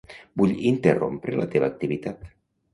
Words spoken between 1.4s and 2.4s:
la teva activitat.